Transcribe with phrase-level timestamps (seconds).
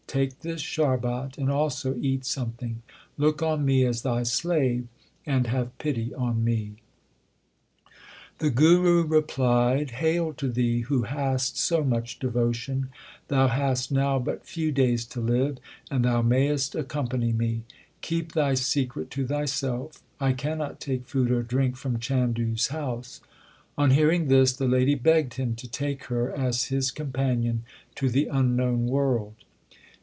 [0.11, 2.81] Take this sharbat and also eat something.
[3.15, 4.89] Look on me as thy slave,
[5.25, 6.73] and have pity on me/
[8.41, 8.41] SIKH.
[8.41, 11.85] Ill j {98 THE SIKH RELIGION The Guru replied, Hail to thee who hast so
[11.85, 12.89] much devotion!
[13.29, 15.59] Thou hast now but few days to live
[15.89, 17.63] and thou mayest accompany me.
[18.01, 20.03] Keep thy secret to thyself.
[20.19, 23.21] I cannot take food or drink from Chandu s house/
[23.77, 27.63] On hearing this, the lady begged him to take her as his companion
[27.95, 29.35] to the unknown world.